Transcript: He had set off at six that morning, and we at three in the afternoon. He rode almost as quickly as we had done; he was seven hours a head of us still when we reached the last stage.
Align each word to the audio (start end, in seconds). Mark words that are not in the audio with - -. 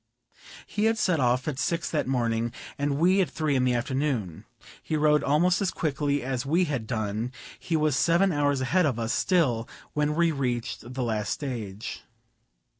He 0.65 0.85
had 0.85 0.97
set 0.97 1.19
off 1.19 1.47
at 1.47 1.59
six 1.59 1.87
that 1.91 2.07
morning, 2.07 2.51
and 2.75 2.97
we 2.97 3.21
at 3.21 3.29
three 3.29 3.55
in 3.55 3.65
the 3.65 3.75
afternoon. 3.75 4.45
He 4.81 4.95
rode 4.95 5.23
almost 5.23 5.61
as 5.61 5.69
quickly 5.69 6.23
as 6.23 6.43
we 6.43 6.63
had 6.65 6.87
done; 6.87 7.31
he 7.59 7.77
was 7.77 7.95
seven 7.95 8.31
hours 8.31 8.61
a 8.61 8.65
head 8.65 8.87
of 8.87 8.97
us 8.97 9.13
still 9.13 9.69
when 9.93 10.15
we 10.15 10.31
reached 10.31 10.95
the 10.95 11.03
last 11.03 11.29
stage. 11.29 12.01